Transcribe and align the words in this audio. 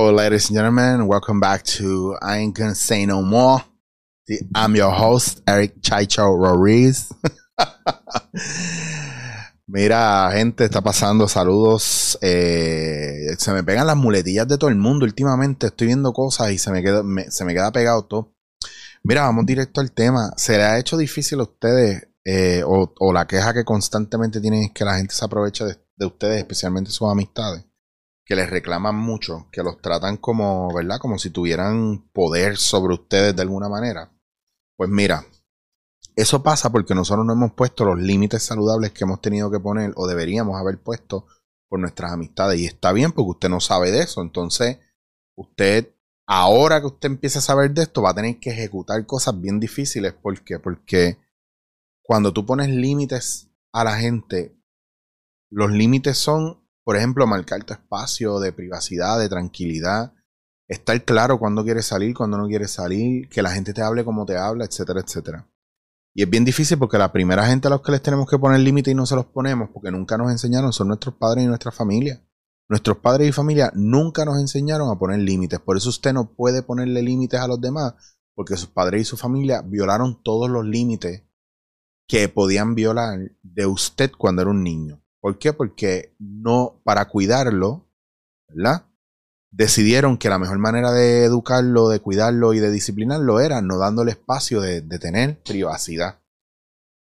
Hello, 0.00 0.12
ladies 0.12 0.48
and 0.48 0.56
gentlemen. 0.56 1.08
Welcome 1.08 1.40
back 1.40 1.64
to 1.64 2.16
I 2.22 2.38
Ain't 2.38 2.56
Gonna 2.56 2.76
Say 2.76 3.04
No 3.04 3.20
More. 3.20 3.64
I'm 4.54 4.76
your 4.76 4.92
host, 4.92 5.42
Eric 5.44 5.80
Chaicho 5.80 6.38
Rodriguez. 6.38 7.12
Mira, 9.66 10.30
gente, 10.32 10.66
está 10.66 10.82
pasando. 10.82 11.26
Saludos. 11.26 12.16
Eh, 12.22 13.34
se 13.38 13.52
me 13.52 13.64
pegan 13.64 13.88
las 13.88 13.96
muletillas 13.96 14.46
de 14.46 14.56
todo 14.56 14.70
el 14.70 14.76
mundo 14.76 15.04
últimamente. 15.04 15.66
Estoy 15.66 15.88
viendo 15.88 16.12
cosas 16.12 16.52
y 16.52 16.58
se 16.58 16.70
me 16.70 16.80
queda, 16.80 17.02
se 17.30 17.44
me 17.44 17.52
queda 17.52 17.72
pegado 17.72 18.04
todo. 18.04 18.36
Mira, 19.02 19.22
vamos 19.22 19.46
directo 19.46 19.80
al 19.80 19.90
tema. 19.90 20.32
¿Se 20.36 20.58
le 20.58 20.62
ha 20.62 20.78
hecho 20.78 20.96
difícil 20.96 21.40
a 21.40 21.42
ustedes 21.42 22.06
eh, 22.24 22.62
o, 22.64 23.12
la 23.12 23.26
queja 23.26 23.52
que 23.52 23.64
constantemente 23.64 24.40
tienen 24.40 24.62
es 24.62 24.70
que 24.72 24.84
la 24.84 24.96
gente 24.96 25.12
se 25.12 25.24
aprovecha 25.24 25.64
de 25.64 26.06
ustedes, 26.06 26.38
especialmente 26.38 26.92
sus 26.92 27.10
amistades? 27.10 27.67
Que 28.28 28.36
les 28.36 28.50
reclaman 28.50 28.94
mucho, 28.94 29.48
que 29.50 29.62
los 29.62 29.80
tratan 29.80 30.18
como, 30.18 30.70
¿verdad? 30.74 30.98
Como 31.00 31.18
si 31.18 31.30
tuvieran 31.30 32.10
poder 32.12 32.58
sobre 32.58 32.92
ustedes 32.92 33.34
de 33.34 33.40
alguna 33.40 33.70
manera. 33.70 34.12
Pues 34.76 34.90
mira, 34.90 35.24
eso 36.14 36.42
pasa 36.42 36.70
porque 36.70 36.94
nosotros 36.94 37.24
no 37.24 37.32
hemos 37.32 37.54
puesto 37.54 37.86
los 37.86 37.98
límites 37.98 38.42
saludables 38.42 38.92
que 38.92 39.04
hemos 39.04 39.22
tenido 39.22 39.50
que 39.50 39.58
poner 39.58 39.94
o 39.96 40.06
deberíamos 40.06 40.60
haber 40.60 40.78
puesto 40.78 41.26
por 41.70 41.80
nuestras 41.80 42.12
amistades. 42.12 42.60
Y 42.60 42.66
está 42.66 42.92
bien 42.92 43.12
porque 43.12 43.30
usted 43.30 43.48
no 43.48 43.60
sabe 43.60 43.90
de 43.92 44.00
eso. 44.00 44.20
Entonces, 44.20 44.78
usted, 45.34 45.94
ahora 46.26 46.80
que 46.80 46.88
usted 46.88 47.08
empieza 47.08 47.38
a 47.38 47.42
saber 47.42 47.72
de 47.72 47.84
esto, 47.84 48.02
va 48.02 48.10
a 48.10 48.14
tener 48.14 48.38
que 48.40 48.50
ejecutar 48.50 49.06
cosas 49.06 49.40
bien 49.40 49.58
difíciles. 49.58 50.12
¿Por 50.12 50.44
qué? 50.44 50.58
Porque 50.58 51.16
cuando 52.02 52.34
tú 52.34 52.44
pones 52.44 52.68
límites 52.68 53.48
a 53.72 53.84
la 53.84 53.96
gente, 53.96 54.54
los 55.48 55.70
límites 55.70 56.18
son 56.18 56.67
por 56.88 56.96
ejemplo, 56.96 57.26
marcar 57.26 57.64
tu 57.64 57.74
espacio 57.74 58.40
de 58.40 58.50
privacidad, 58.50 59.18
de 59.18 59.28
tranquilidad, 59.28 60.14
estar 60.68 61.04
claro 61.04 61.38
cuándo 61.38 61.62
quieres 61.62 61.84
salir, 61.84 62.14
cuándo 62.14 62.38
no 62.38 62.46
quieres 62.46 62.70
salir, 62.70 63.28
que 63.28 63.42
la 63.42 63.50
gente 63.50 63.74
te 63.74 63.82
hable 63.82 64.06
como 64.06 64.24
te 64.24 64.38
habla, 64.38 64.64
etcétera, 64.64 65.02
etcétera. 65.02 65.46
Y 66.14 66.22
es 66.22 66.30
bien 66.30 66.46
difícil 66.46 66.78
porque 66.78 66.96
la 66.96 67.12
primera 67.12 67.46
gente 67.46 67.68
a 67.68 67.70
los 67.70 67.82
que 67.82 67.92
les 67.92 68.00
tenemos 68.00 68.26
que 68.26 68.38
poner 68.38 68.60
límite 68.60 68.90
y 68.90 68.94
no 68.94 69.04
se 69.04 69.16
los 69.16 69.26
ponemos 69.26 69.68
porque 69.68 69.90
nunca 69.90 70.16
nos 70.16 70.32
enseñaron 70.32 70.72
son 70.72 70.88
nuestros 70.88 71.16
padres 71.16 71.44
y 71.44 71.46
nuestra 71.46 71.72
familia. 71.72 72.26
Nuestros 72.70 72.96
padres 72.96 73.28
y 73.28 73.32
familia 73.32 73.70
nunca 73.74 74.24
nos 74.24 74.40
enseñaron 74.40 74.90
a 74.90 74.98
poner 74.98 75.18
límites. 75.18 75.60
Por 75.60 75.76
eso 75.76 75.90
usted 75.90 76.14
no 76.14 76.32
puede 76.32 76.62
ponerle 76.62 77.02
límites 77.02 77.38
a 77.38 77.48
los 77.48 77.60
demás 77.60 77.96
porque 78.34 78.56
sus 78.56 78.70
padres 78.70 79.02
y 79.02 79.04
su 79.04 79.18
familia 79.18 79.60
violaron 79.60 80.22
todos 80.22 80.48
los 80.48 80.64
límites 80.64 81.22
que 82.08 82.30
podían 82.30 82.74
violar 82.74 83.32
de 83.42 83.66
usted 83.66 84.10
cuando 84.16 84.40
era 84.40 84.52
un 84.52 84.64
niño. 84.64 85.02
¿Por 85.20 85.38
qué? 85.38 85.52
Porque 85.52 86.14
no, 86.18 86.80
para 86.84 87.08
cuidarlo, 87.08 87.86
¿verdad? 88.48 88.86
Decidieron 89.50 90.18
que 90.18 90.28
la 90.28 90.38
mejor 90.38 90.58
manera 90.58 90.92
de 90.92 91.24
educarlo, 91.24 91.88
de 91.88 92.00
cuidarlo 92.00 92.54
y 92.54 92.58
de 92.58 92.70
disciplinarlo 92.70 93.40
era 93.40 93.62
no 93.62 93.78
dándole 93.78 94.12
espacio 94.12 94.60
de, 94.60 94.82
tener 94.82 95.40
privacidad. 95.42 96.20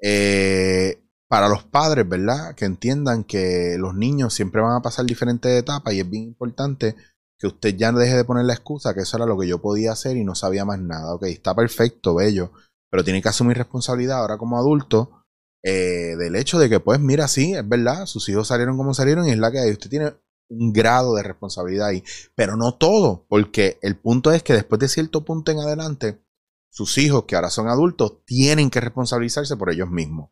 Eh, 0.00 1.02
para 1.28 1.48
los 1.48 1.64
padres, 1.64 2.08
¿verdad? 2.08 2.54
Que 2.54 2.66
entiendan 2.66 3.24
que 3.24 3.76
los 3.78 3.94
niños 3.94 4.34
siempre 4.34 4.60
van 4.60 4.76
a 4.76 4.82
pasar 4.82 5.06
diferentes 5.06 5.50
etapas 5.50 5.94
y 5.94 6.00
es 6.00 6.08
bien 6.08 6.24
importante 6.24 6.94
que 7.38 7.48
usted 7.48 7.76
ya 7.76 7.92
no 7.92 7.98
deje 7.98 8.16
de 8.16 8.24
poner 8.24 8.44
la 8.44 8.54
excusa 8.54 8.94
que 8.94 9.00
eso 9.00 9.16
era 9.16 9.26
lo 9.26 9.38
que 9.38 9.48
yo 9.48 9.60
podía 9.60 9.92
hacer 9.92 10.16
y 10.16 10.24
no 10.24 10.34
sabía 10.34 10.64
más 10.64 10.78
nada. 10.78 11.14
Ok, 11.14 11.24
está 11.24 11.54
perfecto, 11.54 12.14
bello, 12.14 12.52
pero 12.90 13.04
tiene 13.04 13.20
que 13.20 13.28
asumir 13.28 13.56
responsabilidad 13.56 14.20
ahora 14.20 14.38
como 14.38 14.58
adulto 14.58 15.25
eh, 15.68 16.14
del 16.16 16.36
hecho 16.36 16.60
de 16.60 16.68
que, 16.68 16.78
pues, 16.78 17.00
mira, 17.00 17.26
sí, 17.26 17.54
es 17.54 17.68
verdad, 17.68 18.06
sus 18.06 18.28
hijos 18.28 18.46
salieron 18.46 18.76
como 18.76 18.94
salieron 18.94 19.26
y 19.26 19.32
es 19.32 19.38
la 19.38 19.50
que 19.50 19.58
hay. 19.58 19.72
Usted 19.72 19.90
tiene 19.90 20.14
un 20.48 20.72
grado 20.72 21.16
de 21.16 21.24
responsabilidad 21.24 21.88
ahí, 21.88 22.04
pero 22.36 22.56
no 22.56 22.74
todo, 22.74 23.26
porque 23.28 23.76
el 23.82 23.98
punto 23.98 24.30
es 24.30 24.44
que 24.44 24.52
después 24.52 24.78
de 24.78 24.86
cierto 24.86 25.24
punto 25.24 25.50
en 25.50 25.58
adelante, 25.58 26.22
sus 26.70 26.98
hijos, 26.98 27.24
que 27.24 27.34
ahora 27.34 27.50
son 27.50 27.68
adultos, 27.68 28.24
tienen 28.24 28.70
que 28.70 28.80
responsabilizarse 28.80 29.56
por 29.56 29.72
ellos 29.72 29.90
mismos. 29.90 30.30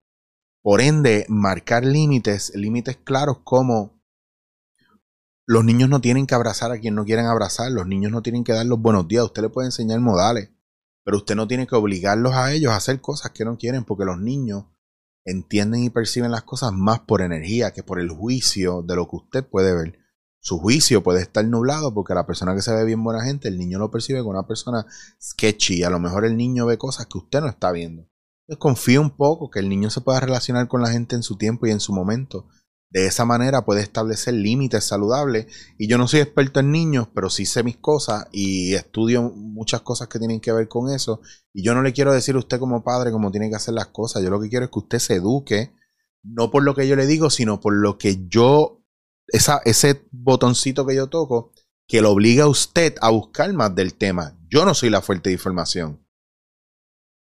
Por 0.62 0.81
ende, 0.81 1.27
marcar 1.28 1.84
límites, 1.84 2.53
límites 2.55 2.97
claros 2.99 3.39
como 3.43 4.00
los 5.49 5.65
niños 5.65 5.89
no 5.89 6.00
tienen 6.00 6.28
que 6.28 6.37
abrazar 6.37 6.71
a 6.71 6.78
quien 6.78 6.94
no 6.94 7.05
quieren 7.05 7.27
abrazar, 7.27 7.73
los 7.73 7.89
niños 7.89 8.12
no 8.12 8.23
tienen 8.23 8.44
que 8.44 8.53
dar 8.53 8.67
los 8.67 8.81
buenos 8.81 9.09
días, 9.09 9.25
usted 9.25 9.43
le 9.43 9.49
puede 9.49 9.67
enseñar 9.67 9.99
modales, 9.99 10.50
pero 11.03 11.17
usted 11.17 11.34
no 11.34 11.49
tiene 11.49 11.67
que 11.67 11.75
obligarlos 11.75 12.34
a 12.34 12.53
ellos 12.53 12.73
a 12.73 12.77
hacer 12.77 13.00
cosas 13.00 13.33
que 13.33 13.44
no 13.44 13.59
quieren, 13.59 13.83
porque 13.83 14.05
los 14.05 14.21
niños 14.21 14.67
entienden 15.25 15.85
y 15.85 15.91
perciben 15.91 16.31
las 16.31 16.43
cosas 16.43 16.73
más 16.73 17.01
por 17.01 17.23
energía 17.23 17.73
que 17.73 17.83
por 17.83 18.01
el 18.01 18.11
juicio 18.11 18.83
de 18.83 18.97
lo 18.97 19.09
que 19.09 19.17
usted 19.17 19.45
puede 19.45 19.75
ver. 19.75 19.99
Su 20.41 20.59
juicio 20.59 21.03
puede 21.03 21.23
estar 21.23 21.45
nublado 21.47 21.95
porque 21.95 22.12
la 22.12 22.27
persona 22.27 22.55
que 22.55 22.61
se 22.61 22.75
ve 22.75 22.85
bien 22.85 23.03
buena 23.03 23.25
gente, 23.25 23.49
el 23.49 23.59
niño 23.59 23.79
lo 23.79 23.91
percibe 23.91 24.19
como 24.19 24.33
una 24.33 24.47
persona 24.47 24.85
sketchy. 25.21 25.85
A 25.85 25.91
lo 25.91 25.99
mejor 25.99 26.27
el 26.27 26.37
niño 26.37 26.67
ve 26.67 26.77
cosas 26.77 27.07
que 27.07 27.17
usted 27.17 27.41
no 27.41 27.49
está 27.49 27.73
viendo. 27.73 28.03
Entonces 28.43 28.61
confío 28.61 29.01
un 29.01 29.17
poco 29.17 29.51
que 29.51 29.61
el 29.61 29.71
niño 29.71 29.89
se 29.89 30.03
pueda 30.03 30.21
relacionar 30.21 30.69
con 30.69 30.83
la 30.83 30.91
gente 30.91 31.17
en 31.17 31.23
su 31.23 31.37
tiempo 31.37 31.67
y 31.67 31.71
en 31.71 31.81
su 31.81 31.95
momento 31.95 32.47
de 32.94 33.06
esa 33.06 33.25
manera 33.25 33.65
puede 33.65 33.82
establecer 33.82 34.34
límites 34.34 34.84
saludables. 34.84 35.49
Y 35.77 35.88
yo 35.88 35.99
no 35.99 36.06
soy 36.06 36.21
experto 36.21 36.60
en 36.60 36.71
niños, 36.71 37.09
pero 37.12 37.28
sí 37.28 37.44
sé 37.44 37.65
mis 37.65 37.77
cosas 37.77 38.28
y 38.31 38.75
estudio 38.75 39.32
muchas 39.34 39.81
cosas 39.81 40.06
que 40.06 40.21
tienen 40.21 40.41
que 40.41 40.53
ver 40.53 40.69
con 40.69 40.88
eso. 40.94 41.21
Y 41.53 41.65
yo 41.65 41.75
no 41.75 41.82
le 41.82 41.93
quiero 41.93 42.12
decir 42.12 42.37
a 42.37 42.38
usted 42.38 42.60
como 42.60 42.84
padre 42.84 43.10
cómo 43.10 43.32
tiene 43.32 43.50
que 43.50 43.56
hacer 43.56 43.75
las 43.75 43.88
cosas. 43.88 44.22
Yo 44.22 44.31
lo 44.31 44.41
que 44.41 44.49
quiero 44.49 44.66
es 44.66 44.71
que 44.71 44.78
usted 44.78 45.00
se 45.00 45.16
eduque, 45.16 45.75
no 46.22 46.53
por 46.53 46.62
lo 46.62 46.77
que 46.77 46.87
yo 46.87 46.94
le 46.94 47.09
digo, 47.09 47.31
sino 47.31 47.60
por 47.60 47.75
lo 47.75 47.99
que 47.99 48.28
yo, 48.28 48.81
esa, 49.26 49.61
ese 49.65 50.06
botoncito 50.12 50.87
que 50.87 50.94
yo 50.94 51.09
toco, 51.09 51.50
que 51.88 52.00
lo 52.00 52.12
obliga 52.12 52.44
a 52.44 52.49
usted 52.49 52.94
a 53.00 53.11
buscar 53.11 53.53
más 53.55 53.75
del 53.75 53.94
tema. 53.94 54.38
Yo 54.49 54.65
no 54.65 54.72
soy 54.72 54.91
la 54.91 55.03
fuente 55.03 55.31
de 55.31 55.34
información. 55.34 56.06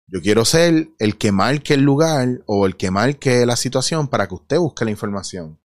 Yo 0.07 0.21
quiero 0.21 0.45
ser 0.45 0.89
el 0.99 1.17
que 1.17 1.31
marque 1.31 1.73
el 1.73 1.81
lugar 1.81 2.43
o 2.45 2.67
el 2.67 2.77
que 2.77 2.91
marque 2.91 3.43
la 3.47 3.55
situación 3.55 4.07
para 4.07 4.27
que 4.27 4.35
usted 4.35 4.59
busque 4.59 4.85
la 4.85 4.91
información. 4.91 5.62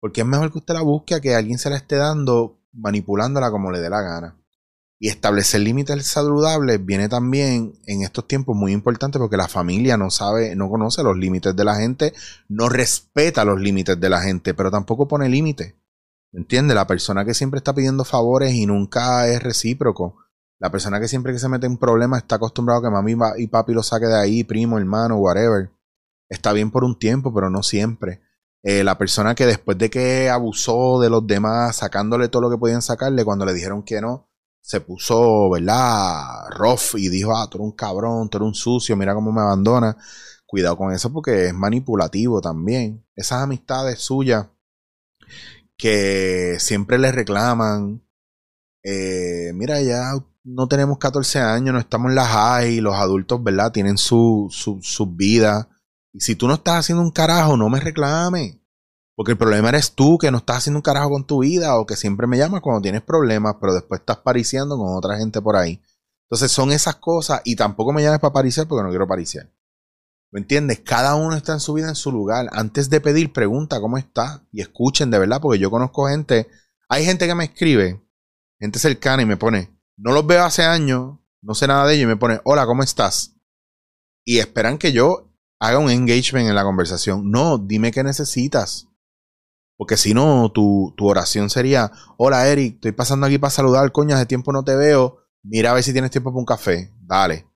Porque 0.00 0.20
es 0.20 0.26
mejor 0.26 0.52
que 0.52 0.58
usted 0.58 0.74
la 0.74 0.82
busque 0.82 1.14
a 1.14 1.20
que 1.20 1.34
alguien 1.34 1.58
se 1.58 1.70
la 1.70 1.76
esté 1.76 1.96
dando 1.96 2.60
manipulándola 2.72 3.50
como 3.50 3.70
le 3.70 3.80
dé 3.80 3.90
la 3.90 4.02
gana. 4.02 4.36
Y 5.00 5.08
establecer 5.08 5.60
límites 5.60 6.06
saludables 6.06 6.84
viene 6.84 7.08
también 7.08 7.78
en 7.86 8.02
estos 8.02 8.26
tiempos 8.26 8.56
muy 8.56 8.72
importante 8.72 9.18
porque 9.18 9.36
la 9.36 9.46
familia 9.46 9.96
no 9.96 10.10
sabe, 10.10 10.56
no 10.56 10.68
conoce 10.68 11.04
los 11.04 11.16
límites 11.16 11.54
de 11.54 11.64
la 11.64 11.76
gente, 11.76 12.12
no 12.48 12.68
respeta 12.68 13.44
los 13.44 13.60
límites 13.60 13.98
de 14.00 14.10
la 14.10 14.20
gente, 14.20 14.54
pero 14.54 14.72
tampoco 14.72 15.06
pone 15.06 15.28
límites. 15.28 15.74
¿Entiende? 16.32 16.74
La 16.74 16.86
persona 16.86 17.24
que 17.24 17.32
siempre 17.32 17.58
está 17.58 17.74
pidiendo 17.74 18.04
favores 18.04 18.52
y 18.54 18.66
nunca 18.66 19.28
es 19.28 19.42
recíproco. 19.42 20.16
La 20.58 20.70
persona 20.70 20.98
que 20.98 21.06
siempre 21.06 21.32
que 21.32 21.38
se 21.38 21.48
mete 21.48 21.66
en 21.66 21.78
problemas 21.78 22.22
está 22.22 22.36
acostumbrado 22.36 22.80
a 22.80 22.82
que 22.82 22.90
mami 22.90 23.16
y 23.38 23.46
papi 23.46 23.72
lo 23.72 23.84
saque 23.84 24.06
de 24.06 24.18
ahí, 24.18 24.42
primo, 24.42 24.78
hermano, 24.78 25.16
whatever. 25.16 25.70
Está 26.28 26.52
bien 26.52 26.72
por 26.72 26.82
un 26.82 26.98
tiempo, 26.98 27.32
pero 27.32 27.48
no 27.48 27.62
siempre. 27.62 28.20
Eh, 28.62 28.82
la 28.82 28.98
persona 28.98 29.34
que 29.34 29.46
después 29.46 29.78
de 29.78 29.88
que 29.88 30.28
abusó 30.28 31.00
de 31.00 31.10
los 31.10 31.26
demás, 31.26 31.76
sacándole 31.76 32.28
todo 32.28 32.42
lo 32.42 32.50
que 32.50 32.58
podían 32.58 32.82
sacarle, 32.82 33.24
cuando 33.24 33.44
le 33.46 33.54
dijeron 33.54 33.82
que 33.84 34.00
no, 34.00 34.28
se 34.60 34.80
puso, 34.80 35.48
¿verdad? 35.50 36.48
Rough 36.50 36.96
y 36.96 37.08
dijo, 37.08 37.34
ah, 37.36 37.48
tú 37.48 37.58
eres 37.58 37.66
un 37.66 37.76
cabrón, 37.76 38.28
tú 38.28 38.38
eres 38.38 38.48
un 38.48 38.54
sucio, 38.54 38.96
mira 38.96 39.14
cómo 39.14 39.32
me 39.32 39.40
abandona. 39.40 39.96
Cuidado 40.46 40.76
con 40.76 40.92
eso 40.92 41.12
porque 41.12 41.46
es 41.46 41.54
manipulativo 41.54 42.40
también. 42.40 43.04
Esas 43.16 43.42
amistades 43.42 44.00
suyas 44.00 44.46
que 45.76 46.56
siempre 46.58 46.98
le 46.98 47.12
reclaman, 47.12 48.02
eh, 48.82 49.52
mira, 49.54 49.80
ya 49.82 50.12
no 50.44 50.68
tenemos 50.68 50.98
14 50.98 51.38
años, 51.40 51.72
no 51.74 51.80
estamos 51.80 52.10
en 52.10 52.16
la 52.16 52.26
high, 52.26 52.80
los 52.80 52.96
adultos, 52.96 53.42
¿verdad? 53.42 53.72
Tienen 53.72 53.98
su, 53.98 54.48
su, 54.50 54.80
su 54.82 55.06
vida 55.14 55.68
y 56.18 56.20
si 56.20 56.34
tú 56.34 56.48
no 56.48 56.54
estás 56.54 56.80
haciendo 56.80 57.00
un 57.04 57.12
carajo, 57.12 57.56
no 57.56 57.68
me 57.68 57.78
reclame. 57.78 58.60
Porque 59.14 59.30
el 59.30 59.38
problema 59.38 59.68
eres 59.68 59.92
tú 59.92 60.18
que 60.18 60.32
no 60.32 60.38
estás 60.38 60.56
haciendo 60.56 60.78
un 60.78 60.82
carajo 60.82 61.10
con 61.10 61.24
tu 61.24 61.42
vida 61.42 61.78
o 61.78 61.86
que 61.86 61.94
siempre 61.94 62.26
me 62.26 62.36
llamas 62.36 62.60
cuando 62.60 62.82
tienes 62.82 63.02
problemas, 63.02 63.54
pero 63.60 63.72
después 63.72 64.00
estás 64.00 64.16
pariciando 64.16 64.76
con 64.76 64.96
otra 64.96 65.16
gente 65.16 65.40
por 65.40 65.54
ahí. 65.54 65.80
Entonces 66.24 66.50
son 66.50 66.72
esas 66.72 66.96
cosas 66.96 67.40
y 67.44 67.54
tampoco 67.54 67.92
me 67.92 68.02
llames 68.02 68.18
para 68.18 68.32
pariciar 68.32 68.66
porque 68.66 68.82
no 68.82 68.88
quiero 68.88 69.06
pariciar. 69.06 69.48
¿Me 70.32 70.40
entiendes? 70.40 70.80
Cada 70.80 71.14
uno 71.14 71.36
está 71.36 71.52
en 71.52 71.60
su 71.60 71.72
vida 71.72 71.88
en 71.88 71.94
su 71.94 72.10
lugar. 72.10 72.48
Antes 72.50 72.90
de 72.90 73.00
pedir, 73.00 73.32
pregunta 73.32 73.80
cómo 73.80 73.96
está 73.96 74.44
y 74.50 74.60
escuchen 74.60 75.12
de 75.12 75.20
verdad, 75.20 75.40
porque 75.40 75.60
yo 75.60 75.70
conozco 75.70 76.08
gente. 76.08 76.48
Hay 76.88 77.04
gente 77.04 77.28
que 77.28 77.34
me 77.36 77.44
escribe, 77.44 78.04
gente 78.58 78.80
cercana 78.80 79.22
y 79.22 79.26
me 79.26 79.36
pone, 79.36 79.70
no 79.96 80.10
los 80.10 80.26
veo 80.26 80.44
hace 80.44 80.64
años, 80.64 81.16
no 81.42 81.54
sé 81.54 81.68
nada 81.68 81.86
de 81.86 81.94
ellos 81.94 82.04
y 82.04 82.08
me 82.08 82.16
pone, 82.16 82.40
hola, 82.42 82.66
¿cómo 82.66 82.82
estás? 82.82 83.36
Y 84.24 84.40
esperan 84.40 84.78
que 84.78 84.90
yo 84.90 85.27
haga 85.60 85.78
un 85.78 85.90
engagement 85.90 86.48
en 86.48 86.54
la 86.54 86.64
conversación. 86.64 87.30
No, 87.30 87.58
dime 87.58 87.90
qué 87.90 88.02
necesitas. 88.02 88.88
Porque 89.76 89.96
si 89.96 90.12
no, 90.12 90.50
tu, 90.50 90.92
tu, 90.96 91.06
oración 91.06 91.50
sería, 91.50 91.92
hola 92.16 92.48
Eric, 92.48 92.74
estoy 92.74 92.92
pasando 92.92 93.26
aquí 93.26 93.38
para 93.38 93.50
saludar, 93.50 93.92
coño, 93.92 94.16
hace 94.16 94.26
tiempo 94.26 94.52
no 94.52 94.64
te 94.64 94.74
veo, 94.74 95.18
mira 95.44 95.70
a 95.70 95.74
ver 95.74 95.84
si 95.84 95.92
tienes 95.92 96.10
tiempo 96.10 96.30
para 96.30 96.40
un 96.40 96.46
café, 96.46 96.92
dale. 97.00 97.46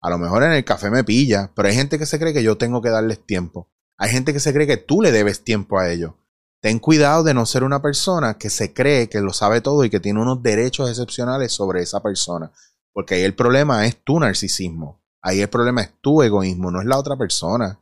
A 0.00 0.08
lo 0.08 0.18
mejor 0.18 0.44
en 0.44 0.52
el 0.52 0.64
café 0.64 0.90
me 0.90 1.02
pilla, 1.02 1.50
pero 1.54 1.68
hay 1.68 1.74
gente 1.74 1.98
que 1.98 2.06
se 2.06 2.20
cree 2.20 2.32
que 2.32 2.42
yo 2.44 2.56
tengo 2.56 2.82
que 2.82 2.90
darles 2.90 3.26
tiempo. 3.26 3.68
Hay 3.98 4.10
gente 4.10 4.32
que 4.32 4.40
se 4.40 4.52
cree 4.52 4.66
que 4.66 4.76
tú 4.76 5.02
le 5.02 5.12
debes 5.12 5.44
tiempo 5.44 5.78
a 5.78 5.90
ellos. 5.90 6.14
ten 6.60 6.78
cuidado 6.78 7.24
de 7.24 7.34
no 7.34 7.44
ser 7.44 7.64
una 7.64 7.82
persona 7.82 8.38
que 8.38 8.48
se 8.48 8.72
cree 8.72 9.08
que 9.08 9.20
lo 9.20 9.32
sabe 9.32 9.60
todo 9.60 9.84
y 9.84 9.90
que 9.90 9.98
tiene 9.98 10.20
unos 10.20 10.42
derechos 10.42 10.88
excepcionales 10.88 11.52
sobre 11.52 11.82
esa 11.82 12.00
persona. 12.00 12.52
Porque 12.92 13.16
ahí 13.16 13.22
el 13.22 13.34
problema 13.34 13.86
es 13.86 13.96
tu 14.04 14.20
narcisismo. 14.20 15.01
Ahí 15.22 15.40
el 15.40 15.48
problema 15.48 15.82
es 15.82 15.92
tu 16.00 16.22
egoísmo, 16.22 16.70
no 16.70 16.80
es 16.80 16.86
la 16.86 16.98
otra 16.98 17.16
persona. 17.16 17.78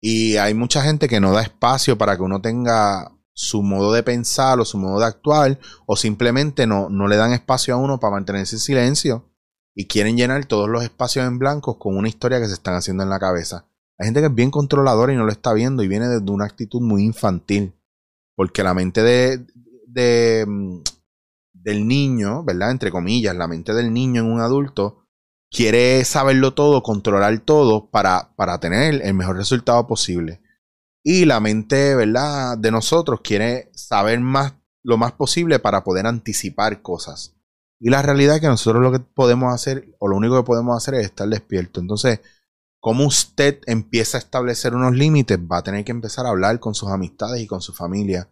Y 0.00 0.36
hay 0.36 0.54
mucha 0.54 0.82
gente 0.82 1.08
que 1.08 1.20
no 1.20 1.32
da 1.32 1.42
espacio 1.42 1.98
para 1.98 2.16
que 2.16 2.22
uno 2.22 2.40
tenga 2.40 3.12
su 3.34 3.62
modo 3.62 3.92
de 3.92 4.02
pensar 4.02 4.58
o 4.58 4.64
su 4.64 4.78
modo 4.78 4.98
de 4.98 5.06
actuar, 5.06 5.58
o 5.86 5.96
simplemente 5.96 6.66
no, 6.66 6.88
no 6.88 7.06
le 7.06 7.16
dan 7.16 7.32
espacio 7.32 7.74
a 7.74 7.76
uno 7.76 8.00
para 8.00 8.14
mantenerse 8.14 8.56
en 8.56 8.60
silencio 8.60 9.24
y 9.74 9.86
quieren 9.86 10.16
llenar 10.16 10.44
todos 10.46 10.68
los 10.68 10.82
espacios 10.82 11.24
en 11.24 11.38
blanco 11.38 11.78
con 11.78 11.96
una 11.96 12.08
historia 12.08 12.40
que 12.40 12.48
se 12.48 12.54
están 12.54 12.74
haciendo 12.74 13.04
en 13.04 13.10
la 13.10 13.20
cabeza. 13.20 13.68
Hay 13.96 14.06
gente 14.06 14.20
que 14.20 14.26
es 14.26 14.34
bien 14.34 14.50
controladora 14.50 15.12
y 15.12 15.16
no 15.16 15.24
lo 15.24 15.30
está 15.30 15.52
viendo 15.52 15.82
y 15.82 15.88
viene 15.88 16.08
desde 16.08 16.30
una 16.30 16.46
actitud 16.46 16.80
muy 16.80 17.04
infantil. 17.04 17.74
Porque 18.34 18.62
la 18.62 18.74
mente 18.74 19.02
de, 19.02 19.46
de, 19.86 20.44
mm, 20.46 20.80
del 21.52 21.86
niño, 21.86 22.44
¿verdad? 22.44 22.70
Entre 22.70 22.90
comillas, 22.90 23.36
la 23.36 23.48
mente 23.48 23.72
del 23.72 23.92
niño 23.92 24.22
en 24.22 24.32
un 24.32 24.40
adulto 24.40 25.07
quiere 25.50 26.04
saberlo 26.04 26.54
todo, 26.54 26.82
controlar 26.82 27.38
todo 27.40 27.90
para, 27.90 28.34
para 28.36 28.60
tener 28.60 29.02
el 29.02 29.14
mejor 29.14 29.36
resultado 29.36 29.86
posible. 29.86 30.40
Y 31.02 31.24
la 31.24 31.40
mente, 31.40 31.94
¿verdad? 31.94 32.58
De 32.58 32.70
nosotros 32.70 33.20
quiere 33.22 33.70
saber 33.74 34.20
más, 34.20 34.54
lo 34.82 34.96
más 34.96 35.12
posible 35.12 35.58
para 35.58 35.84
poder 35.84 36.06
anticipar 36.06 36.82
cosas. 36.82 37.34
Y 37.80 37.90
la 37.90 38.02
realidad 38.02 38.36
es 38.36 38.40
que 38.40 38.48
nosotros 38.48 38.82
lo 38.82 38.92
que 38.92 39.00
podemos 39.00 39.54
hacer, 39.54 39.94
o 39.98 40.08
lo 40.08 40.16
único 40.16 40.36
que 40.36 40.46
podemos 40.46 40.76
hacer 40.76 40.94
es 40.94 41.06
estar 41.06 41.28
despierto. 41.28 41.80
Entonces, 41.80 42.20
como 42.80 43.06
usted 43.06 43.60
empieza 43.66 44.18
a 44.18 44.20
establecer 44.20 44.74
unos 44.74 44.94
límites, 44.94 45.38
va 45.38 45.58
a 45.58 45.62
tener 45.62 45.84
que 45.84 45.92
empezar 45.92 46.26
a 46.26 46.30
hablar 46.30 46.60
con 46.60 46.74
sus 46.74 46.90
amistades 46.90 47.40
y 47.40 47.46
con 47.46 47.60
su 47.60 47.72
familia. 47.72 48.28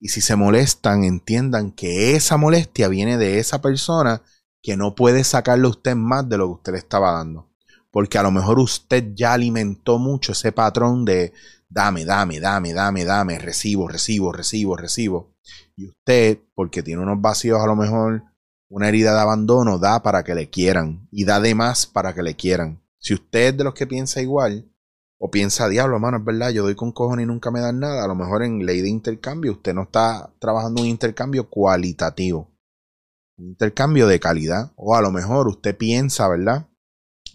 Y 0.00 0.08
si 0.08 0.20
se 0.20 0.36
molestan, 0.36 1.04
entiendan 1.04 1.72
que 1.72 2.14
esa 2.14 2.36
molestia 2.36 2.88
viene 2.88 3.18
de 3.18 3.38
esa 3.38 3.60
persona 3.60 4.22
que 4.64 4.78
no 4.78 4.94
puede 4.94 5.24
sacarle 5.24 5.66
a 5.66 5.70
usted 5.70 5.94
más 5.94 6.26
de 6.26 6.38
lo 6.38 6.46
que 6.46 6.52
usted 6.54 6.72
le 6.72 6.78
estaba 6.78 7.12
dando. 7.12 7.50
Porque 7.90 8.16
a 8.16 8.22
lo 8.22 8.30
mejor 8.30 8.58
usted 8.58 9.12
ya 9.14 9.34
alimentó 9.34 9.98
mucho 9.98 10.32
ese 10.32 10.52
patrón 10.52 11.04
de 11.04 11.34
dame, 11.68 12.06
dame, 12.06 12.40
dame, 12.40 12.72
dame, 12.72 13.04
dame, 13.04 13.38
recibo, 13.38 13.86
recibo, 13.88 14.32
recibo, 14.32 14.74
recibo. 14.74 15.34
Y 15.76 15.88
usted, 15.88 16.38
porque 16.54 16.82
tiene 16.82 17.02
unos 17.02 17.20
vacíos 17.20 17.60
a 17.60 17.66
lo 17.66 17.76
mejor, 17.76 18.24
una 18.70 18.88
herida 18.88 19.12
de 19.12 19.20
abandono, 19.20 19.78
da 19.78 20.02
para 20.02 20.24
que 20.24 20.34
le 20.34 20.48
quieran. 20.48 21.08
Y 21.12 21.26
da 21.26 21.40
de 21.40 21.54
más 21.54 21.84
para 21.84 22.14
que 22.14 22.22
le 22.22 22.34
quieran. 22.34 22.80
Si 22.98 23.12
usted 23.12 23.48
es 23.48 23.56
de 23.58 23.64
los 23.64 23.74
que 23.74 23.86
piensa 23.86 24.22
igual, 24.22 24.66
o 25.18 25.30
piensa, 25.30 25.68
diablo, 25.68 26.00
mano, 26.00 26.16
es 26.16 26.24
verdad, 26.24 26.50
yo 26.50 26.62
doy 26.62 26.74
con 26.74 26.90
cojones 26.90 27.24
y 27.24 27.26
nunca 27.26 27.50
me 27.50 27.60
dan 27.60 27.80
nada, 27.80 28.02
a 28.02 28.08
lo 28.08 28.14
mejor 28.14 28.42
en 28.42 28.64
ley 28.64 28.80
de 28.80 28.88
intercambio 28.88 29.52
usted 29.52 29.74
no 29.74 29.82
está 29.82 30.32
trabajando 30.38 30.80
un 30.80 30.88
intercambio 30.88 31.50
cualitativo 31.50 32.53
un 33.36 33.46
intercambio 33.48 34.06
de 34.06 34.20
calidad. 34.20 34.72
O 34.76 34.94
a 34.96 35.02
lo 35.02 35.10
mejor 35.10 35.48
usted 35.48 35.76
piensa, 35.76 36.28
¿verdad? 36.28 36.68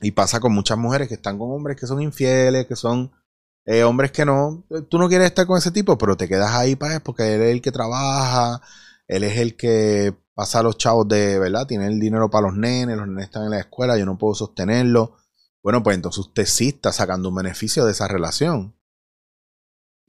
Y 0.01 0.11
pasa 0.11 0.39
con 0.39 0.53
muchas 0.53 0.77
mujeres 0.77 1.07
que 1.07 1.15
están 1.15 1.37
con 1.37 1.51
hombres 1.51 1.77
que 1.77 1.87
son 1.87 2.01
infieles, 2.01 2.67
que 2.67 2.75
son 2.75 3.11
eh, 3.65 3.83
hombres 3.83 4.11
que 4.11 4.25
no. 4.25 4.63
Tú 4.89 4.97
no 4.97 5.09
quieres 5.09 5.27
estar 5.27 5.45
con 5.45 5.57
ese 5.57 5.71
tipo, 5.71 5.97
pero 5.97 6.17
te 6.17 6.27
quedas 6.27 6.51
ahí 6.53 6.75
para 6.75 6.95
él 6.95 7.01
porque 7.01 7.35
él 7.35 7.41
es 7.41 7.51
el 7.51 7.61
que 7.61 7.71
trabaja, 7.71 8.61
él 9.07 9.23
es 9.23 9.37
el 9.37 9.55
que 9.57 10.15
pasa 10.33 10.59
a 10.59 10.63
los 10.63 10.77
chavos 10.77 11.07
de, 11.07 11.39
¿verdad? 11.39 11.67
Tiene 11.67 11.87
el 11.87 11.99
dinero 11.99 12.29
para 12.29 12.47
los 12.47 12.57
nenes, 12.57 12.97
los 12.97 13.07
nenes 13.07 13.25
están 13.25 13.43
en 13.43 13.51
la 13.51 13.59
escuela, 13.59 13.97
yo 13.97 14.05
no 14.05 14.17
puedo 14.17 14.35
sostenerlo. 14.35 15.17
Bueno, 15.61 15.83
pues 15.83 15.95
entonces 15.95 16.19
usted 16.19 16.45
sí 16.45 16.69
está 16.69 16.93
sacando 16.93 17.29
un 17.29 17.35
beneficio 17.35 17.85
de 17.85 17.91
esa 17.91 18.07
relación 18.07 18.78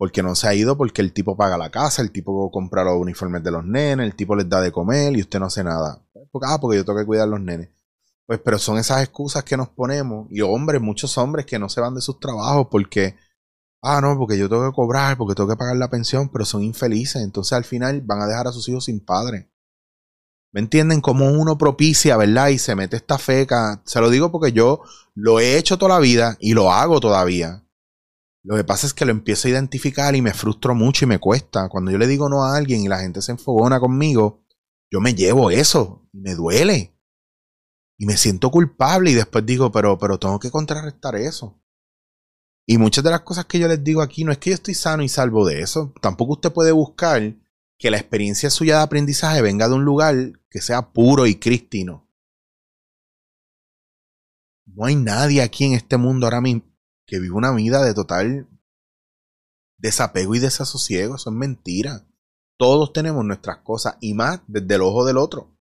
porque 0.00 0.22
no 0.22 0.34
se 0.34 0.48
ha 0.48 0.54
ido 0.54 0.78
porque 0.78 1.02
el 1.02 1.12
tipo 1.12 1.36
paga 1.36 1.58
la 1.58 1.70
casa, 1.70 2.00
el 2.00 2.10
tipo 2.10 2.50
compra 2.50 2.82
los 2.82 2.94
uniformes 2.94 3.44
de 3.44 3.50
los 3.50 3.66
nenes, 3.66 4.06
el 4.06 4.16
tipo 4.16 4.34
les 4.34 4.48
da 4.48 4.62
de 4.62 4.72
comer 4.72 5.14
y 5.14 5.20
usted 5.20 5.38
no 5.38 5.44
hace 5.44 5.62
nada. 5.62 6.02
Ah, 6.42 6.58
porque 6.58 6.78
yo 6.78 6.86
tengo 6.86 6.98
que 6.98 7.04
cuidar 7.04 7.24
a 7.24 7.30
los 7.30 7.40
nenes. 7.42 7.68
Pues, 8.24 8.40
pero 8.42 8.58
son 8.58 8.78
esas 8.78 9.02
excusas 9.02 9.44
que 9.44 9.58
nos 9.58 9.68
ponemos. 9.68 10.26
Y 10.30 10.40
hombres, 10.40 10.80
muchos 10.80 11.18
hombres 11.18 11.44
que 11.44 11.58
no 11.58 11.68
se 11.68 11.82
van 11.82 11.94
de 11.94 12.00
sus 12.00 12.18
trabajos 12.18 12.68
porque, 12.70 13.14
ah, 13.82 14.00
no, 14.00 14.16
porque 14.16 14.38
yo 14.38 14.48
tengo 14.48 14.66
que 14.70 14.74
cobrar, 14.74 15.18
porque 15.18 15.34
tengo 15.34 15.50
que 15.50 15.56
pagar 15.56 15.76
la 15.76 15.90
pensión, 15.90 16.30
pero 16.30 16.46
son 16.46 16.62
infelices. 16.62 17.22
Entonces 17.22 17.52
al 17.52 17.64
final 17.64 18.00
van 18.00 18.22
a 18.22 18.26
dejar 18.26 18.46
a 18.46 18.52
sus 18.52 18.66
hijos 18.70 18.86
sin 18.86 19.04
padre. 19.04 19.52
¿Me 20.50 20.60
entienden? 20.60 21.02
Cómo 21.02 21.30
uno 21.30 21.58
propicia, 21.58 22.16
¿verdad? 22.16 22.48
Y 22.48 22.58
se 22.58 22.74
mete 22.74 22.96
esta 22.96 23.18
feca. 23.18 23.82
Se 23.84 24.00
lo 24.00 24.08
digo 24.08 24.32
porque 24.32 24.52
yo 24.52 24.80
lo 25.12 25.40
he 25.40 25.58
hecho 25.58 25.76
toda 25.76 25.96
la 25.96 26.00
vida 26.00 26.38
y 26.40 26.54
lo 26.54 26.72
hago 26.72 27.00
todavía. 27.00 27.66
Lo 28.42 28.56
que 28.56 28.64
pasa 28.64 28.86
es 28.86 28.94
que 28.94 29.04
lo 29.04 29.10
empiezo 29.10 29.48
a 29.48 29.50
identificar 29.50 30.14
y 30.16 30.22
me 30.22 30.32
frustro 30.32 30.74
mucho 30.74 31.04
y 31.04 31.08
me 31.08 31.18
cuesta. 31.18 31.68
Cuando 31.68 31.90
yo 31.90 31.98
le 31.98 32.06
digo 32.06 32.28
no 32.28 32.42
a 32.42 32.56
alguien 32.56 32.80
y 32.80 32.88
la 32.88 33.00
gente 33.00 33.20
se 33.20 33.32
enfogona 33.32 33.80
conmigo, 33.80 34.44
yo 34.90 35.00
me 35.00 35.14
llevo 35.14 35.50
eso 35.50 36.08
y 36.12 36.20
me 36.20 36.34
duele. 36.34 36.96
Y 37.98 38.06
me 38.06 38.16
siento 38.16 38.50
culpable 38.50 39.10
y 39.10 39.14
después 39.14 39.44
digo, 39.44 39.70
pero, 39.70 39.98
pero 39.98 40.18
tengo 40.18 40.38
que 40.38 40.50
contrarrestar 40.50 41.16
eso. 41.16 41.60
Y 42.66 42.78
muchas 42.78 43.04
de 43.04 43.10
las 43.10 43.20
cosas 43.20 43.44
que 43.44 43.58
yo 43.58 43.68
les 43.68 43.84
digo 43.84 44.00
aquí 44.00 44.24
no 44.24 44.32
es 44.32 44.38
que 44.38 44.50
yo 44.50 44.54
estoy 44.54 44.74
sano 44.74 45.02
y 45.02 45.08
salvo 45.08 45.46
de 45.46 45.60
eso. 45.60 45.92
Tampoco 46.00 46.34
usted 46.34 46.52
puede 46.52 46.72
buscar 46.72 47.34
que 47.78 47.90
la 47.90 47.98
experiencia 47.98 48.48
suya 48.48 48.76
de 48.76 48.82
aprendizaje 48.82 49.42
venga 49.42 49.68
de 49.68 49.74
un 49.74 49.84
lugar 49.84 50.14
que 50.48 50.62
sea 50.62 50.92
puro 50.92 51.26
y 51.26 51.34
crístino. 51.34 52.08
No 54.64 54.86
hay 54.86 54.96
nadie 54.96 55.42
aquí 55.42 55.64
en 55.64 55.72
este 55.74 55.96
mundo 55.98 56.26
ahora 56.26 56.40
mismo 56.40 56.69
que 57.10 57.18
vive 57.18 57.34
una 57.34 57.52
vida 57.52 57.84
de 57.84 57.92
total 57.92 58.48
desapego 59.78 60.36
y 60.36 60.38
desasosiego. 60.38 61.16
Eso 61.16 61.30
es 61.30 61.36
mentira. 61.36 62.06
Todos 62.56 62.92
tenemos 62.92 63.24
nuestras 63.24 63.58
cosas 63.58 63.96
y 64.00 64.14
más 64.14 64.40
desde 64.46 64.76
el 64.76 64.82
ojo 64.82 65.04
del 65.04 65.18
otro. 65.18 65.58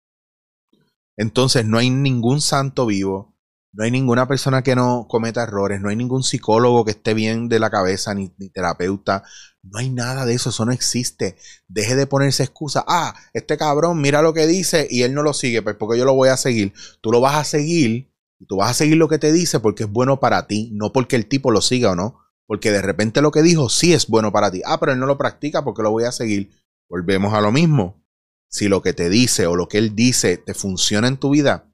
Entonces 1.17 1.65
no 1.65 1.79
hay 1.79 1.89
ningún 1.89 2.39
santo 2.39 2.85
vivo, 2.85 3.35
no 3.73 3.83
hay 3.83 3.91
ninguna 3.91 4.27
persona 4.27 4.61
que 4.61 4.75
no 4.75 5.07
cometa 5.09 5.43
errores, 5.43 5.81
no 5.81 5.89
hay 5.89 5.95
ningún 5.95 6.23
psicólogo 6.23 6.85
que 6.85 6.91
esté 6.91 7.13
bien 7.13 7.49
de 7.49 7.59
la 7.59 7.69
cabeza, 7.69 8.13
ni, 8.13 8.31
ni, 8.37 8.49
terapeuta, 8.49 9.23
no 9.63 9.79
hay 9.79 9.89
nada 9.89 10.25
de 10.25 10.35
eso, 10.35 10.49
eso 10.51 10.65
no 10.65 10.71
existe. 10.71 11.37
Deje 11.67 11.95
de 11.95 12.07
ponerse 12.07 12.43
excusa, 12.43 12.85
ah, 12.87 13.15
este 13.33 13.57
cabrón 13.57 13.99
mira 13.99 14.21
lo 14.21 14.33
que 14.33 14.47
dice 14.47 14.87
y 14.89 15.01
él 15.01 15.13
no 15.13 15.23
lo 15.23 15.33
sigue, 15.33 15.61
pues 15.61 15.75
porque 15.75 15.97
yo 15.97 16.05
lo 16.05 16.13
voy 16.13 16.29
a 16.29 16.37
seguir. 16.37 16.73
Tú 17.01 17.11
lo 17.11 17.19
vas 17.19 17.35
a 17.35 17.43
seguir 17.43 18.08
y 18.39 18.45
tú 18.45 18.57
vas 18.57 18.71
a 18.71 18.73
seguir 18.73 18.97
lo 18.97 19.09
que 19.09 19.19
te 19.19 19.33
dice 19.33 19.59
porque 19.59 19.83
es 19.83 19.89
bueno 19.89 20.19
para 20.19 20.47
ti, 20.47 20.71
no 20.73 20.93
porque 20.93 21.17
el 21.17 21.27
tipo 21.27 21.51
lo 21.51 21.61
siga 21.61 21.91
o 21.91 21.95
no. 21.95 22.19
Porque 22.47 22.71
de 22.71 22.81
repente 22.81 23.21
lo 23.21 23.31
que 23.31 23.43
dijo 23.43 23.69
sí 23.69 23.93
es 23.93 24.07
bueno 24.07 24.31
para 24.31 24.49
ti. 24.49 24.61
Ah, 24.65 24.79
pero 24.79 24.93
él 24.93 24.99
no 24.99 25.05
lo 25.05 25.19
practica 25.19 25.63
porque 25.63 25.83
lo 25.83 25.91
voy 25.91 26.05
a 26.05 26.11
seguir. 26.11 26.49
Volvemos 26.89 27.33
a 27.33 27.41
lo 27.41 27.51
mismo. 27.51 28.03
Si 28.49 28.67
lo 28.67 28.81
que 28.81 28.93
te 28.93 29.09
dice 29.09 29.45
o 29.45 29.55
lo 29.55 29.67
que 29.67 29.77
él 29.77 29.95
dice 29.95 30.37
te 30.37 30.55
funciona 30.55 31.07
en 31.07 31.17
tu 31.17 31.29
vida, 31.29 31.71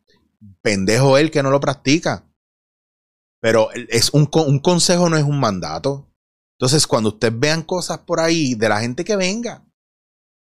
pendejo 0.61 1.17
él 1.17 1.31
que 1.31 1.43
no 1.43 1.51
lo 1.51 1.61
practica. 1.61 2.29
Pero 3.39 3.69
es 3.71 4.09
un, 4.13 4.27
un 4.33 4.59
consejo 4.59 5.09
no 5.09 5.15
es 5.15 5.23
un 5.23 5.39
mandato. 5.39 6.11
Entonces, 6.57 6.87
cuando 6.87 7.09
ustedes 7.09 7.37
vean 7.39 7.61
cosas 7.61 7.99
por 7.99 8.19
ahí 8.19 8.55
de 8.55 8.67
la 8.67 8.81
gente 8.81 9.05
que 9.05 9.15
venga, 9.15 9.64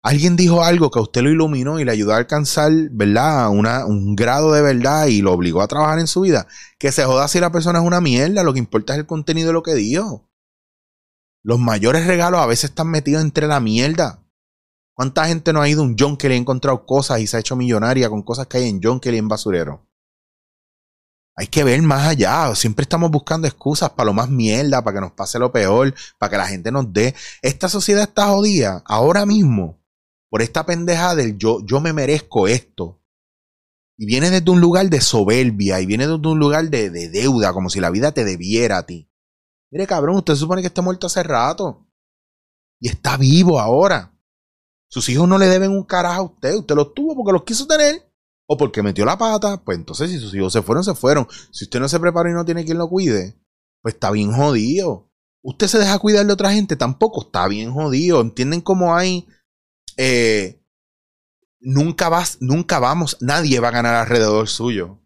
alguien 0.08 0.38
dijo 0.38 0.64
algo 0.64 0.90
que 0.90 1.00
a 1.00 1.02
usted 1.02 1.22
lo 1.22 1.30
iluminó 1.30 1.82
y 1.82 1.84
le 1.84 1.92
ayudó 1.92 2.14
a 2.14 2.18
alcanzar, 2.18 2.72
¿verdad? 2.92 3.50
Una, 3.50 3.86
un 3.86 4.16
grado 4.16 4.54
de 4.54 4.62
verdad 4.62 5.08
y 5.08 5.22
lo 5.22 5.34
obligó 5.34 5.62
a 5.62 5.68
trabajar 5.68 6.00
en 6.00 6.08
su 6.08 6.22
vida. 6.22 6.48
Que 6.80 6.94
se 6.94 7.04
joda 7.04 7.28
si 7.28 7.42
la 7.42 7.52
persona 7.52 7.80
es 7.80 7.86
una 7.86 8.00
mierda, 8.00 8.44
lo 8.44 8.54
que 8.54 8.60
importa 8.60 8.94
es 8.94 9.00
el 9.00 9.06
contenido 9.06 9.48
de 9.48 9.54
lo 9.54 9.64
que 9.64 9.76
dijo. 9.76 10.30
Los 11.44 11.60
mayores 11.60 12.08
regalos 12.08 12.40
a 12.40 12.46
veces 12.46 12.70
están 12.70 12.88
metidos 12.88 13.22
entre 13.22 13.48
la 13.48 13.60
mierda. 13.60 14.24
¿Cuánta 14.94 15.28
gente 15.28 15.52
no 15.52 15.62
ha 15.62 15.68
ido 15.68 15.82
a 15.82 15.86
un 15.86 15.98
John 16.00 16.16
que 16.16 16.30
le 16.30 16.36
ha 16.36 16.38
encontrado 16.38 16.86
cosas 16.86 17.20
y 17.20 17.28
se 17.28 17.36
ha 17.36 17.42
hecho 17.42 17.58
millonaria 17.58 18.10
con 18.10 18.24
cosas 18.24 18.48
que 18.48 18.60
hay 18.60 18.70
en 18.70 18.80
John 18.82 19.02
Kelly 19.02 19.18
en 19.18 19.28
basurero? 19.28 19.86
Hay 21.36 21.48
que 21.48 21.66
ver 21.66 21.82
más 21.82 22.08
allá. 22.08 22.56
Siempre 22.56 22.84
estamos 22.84 23.12
buscando 23.12 23.46
excusas 23.46 23.90
para 23.90 24.06
lo 24.06 24.14
más 24.14 24.30
mierda, 24.30 24.82
para 24.82 24.96
que 24.96 25.02
nos 25.02 25.12
pase 25.12 25.38
lo 25.38 25.52
peor, 25.52 25.94
para 26.18 26.30
que 26.30 26.38
la 26.38 26.48
gente 26.48 26.72
nos 26.72 26.94
dé. 26.94 27.14
Esta 27.42 27.68
sociedad 27.68 28.04
está 28.04 28.28
jodida 28.28 28.82
ahora 28.86 29.26
mismo 29.26 29.78
por 30.30 30.42
esta 30.42 30.66
pendeja 30.66 31.16
del 31.16 31.38
yo, 31.38 31.66
yo 31.66 31.80
me 31.80 31.94
merezco 31.94 32.48
esto. 32.48 33.02
Y 33.98 34.06
viene 34.06 34.30
desde 34.30 34.52
un 34.52 34.62
lugar 34.62 34.90
de 34.90 35.02
soberbia 35.02 35.82
y 35.82 35.86
viene 35.86 36.06
desde 36.08 36.28
un 36.28 36.40
lugar 36.40 36.70
de, 36.70 36.90
de 36.90 37.10
deuda, 37.10 37.54
como 37.54 37.70
si 37.70 37.80
la 37.80 37.90
vida 37.90 38.12
te 38.12 38.26
debiera 38.26 38.80
a 38.80 38.86
ti. 38.86 39.10
Mire, 39.72 39.88
cabrón, 39.88 40.18
usted 40.18 40.36
supone 40.36 40.62
que 40.62 40.68
está 40.68 40.82
muerto 40.82 41.08
hace 41.08 41.24
rato. 41.24 41.88
Y 42.80 42.90
está 42.90 43.18
vivo 43.18 43.60
ahora. 43.60 44.14
Sus 44.90 45.10
hijos 45.10 45.28
no 45.28 45.38
le 45.38 45.48
deben 45.48 45.72
un 45.72 45.84
carajo 45.84 46.22
a 46.22 46.26
usted. 46.26 46.56
Usted 46.56 46.76
los 46.76 46.94
tuvo 46.94 47.16
porque 47.16 47.34
los 47.34 47.44
quiso 47.44 47.68
tener. 47.68 48.08
O 48.48 48.56
porque 48.56 48.84
metió 48.84 49.04
la 49.04 49.18
pata. 49.18 49.64
Pues 49.64 49.78
entonces, 49.78 50.12
si 50.12 50.20
sus 50.20 50.34
hijos 50.34 50.54
se 50.54 50.62
fueron, 50.62 50.84
se 50.84 50.94
fueron. 50.94 51.28
Si 51.52 51.66
usted 51.66 51.80
no 51.80 51.90
se 51.90 52.00
preparó 52.00 52.30
y 52.30 52.34
no 52.34 52.46
tiene 52.46 52.64
quien 52.64 52.78
lo 52.78 52.88
cuide, 52.88 53.36
pues 53.82 53.96
está 53.96 54.12
bien 54.12 54.32
jodido. 54.32 55.10
Usted 55.44 55.68
se 55.68 55.80
deja 55.80 56.00
cuidar 56.00 56.26
de 56.26 56.34
otra 56.34 56.52
gente, 56.52 56.76
tampoco 56.76 57.24
está 57.24 57.48
bien 57.48 57.74
jodido. 57.74 58.22
¿Entienden 58.22 58.62
cómo 58.62 58.96
hay 58.96 59.28
eh, 59.98 60.62
nunca, 61.60 62.10
vas, 62.10 62.38
nunca 62.40 62.80
vamos, 62.80 63.18
nadie 63.20 63.60
va 63.60 63.70
a 63.70 63.72
ganar 63.72 63.96
alrededor 63.96 64.48
suyo. 64.48 65.00